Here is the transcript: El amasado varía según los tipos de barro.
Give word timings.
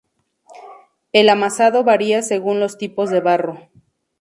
El 1.11 1.29
amasado 1.29 1.83
varía 1.83 2.23
según 2.23 2.59
los 2.59 2.79
tipos 2.79 3.11
de 3.11 3.19
barro. 3.21 3.69